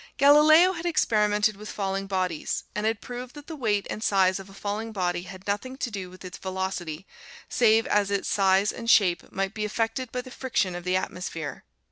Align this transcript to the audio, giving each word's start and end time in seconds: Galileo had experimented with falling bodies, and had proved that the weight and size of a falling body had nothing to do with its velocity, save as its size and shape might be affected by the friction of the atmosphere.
Galileo 0.17 0.73
had 0.73 0.83
experimented 0.87 1.55
with 1.55 1.69
falling 1.69 2.07
bodies, 2.07 2.63
and 2.73 2.87
had 2.87 3.01
proved 3.01 3.35
that 3.35 3.45
the 3.45 3.55
weight 3.55 3.85
and 3.87 4.03
size 4.03 4.39
of 4.39 4.49
a 4.49 4.53
falling 4.55 4.91
body 4.91 5.21
had 5.21 5.45
nothing 5.45 5.77
to 5.77 5.91
do 5.91 6.09
with 6.09 6.25
its 6.25 6.39
velocity, 6.39 7.05
save 7.47 7.85
as 7.85 8.09
its 8.09 8.27
size 8.27 8.71
and 8.71 8.89
shape 8.89 9.31
might 9.31 9.53
be 9.53 9.63
affected 9.63 10.11
by 10.11 10.21
the 10.21 10.31
friction 10.31 10.73
of 10.73 10.85
the 10.85 10.95
atmosphere. 10.95 11.65